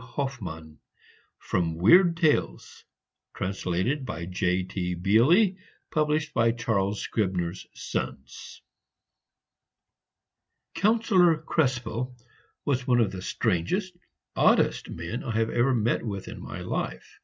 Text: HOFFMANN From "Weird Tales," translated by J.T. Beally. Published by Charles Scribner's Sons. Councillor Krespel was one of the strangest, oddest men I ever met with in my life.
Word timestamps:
HOFFMANN 0.00 0.78
From 1.40 1.74
"Weird 1.76 2.16
Tales," 2.16 2.84
translated 3.34 4.06
by 4.06 4.26
J.T. 4.26 4.94
Beally. 4.94 5.56
Published 5.90 6.32
by 6.32 6.52
Charles 6.52 7.00
Scribner's 7.00 7.66
Sons. 7.74 8.62
Councillor 10.76 11.38
Krespel 11.42 12.14
was 12.64 12.86
one 12.86 13.00
of 13.00 13.10
the 13.10 13.22
strangest, 13.22 13.96
oddest 14.36 14.88
men 14.88 15.24
I 15.24 15.36
ever 15.40 15.74
met 15.74 16.06
with 16.06 16.28
in 16.28 16.40
my 16.40 16.60
life. 16.60 17.18